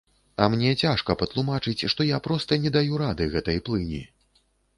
А 0.43 0.45
мне 0.53 0.69
цяжка 0.85 1.15
патлумачыць, 1.21 1.89
што 1.93 2.07
я 2.07 2.17
проста 2.29 2.59
не 2.65 2.73
даю 2.79 2.99
рады 3.05 3.29
гэтай 3.37 3.61
плыні. 3.71 4.03